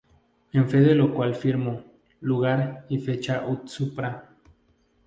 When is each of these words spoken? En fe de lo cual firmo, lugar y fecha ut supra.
En 0.51 0.67
fe 0.67 0.79
de 0.79 0.95
lo 0.95 1.13
cual 1.13 1.35
firmo, 1.35 1.83
lugar 2.21 2.87
y 2.89 2.97
fecha 2.97 3.45
ut 3.47 3.67
supra. 3.67 4.31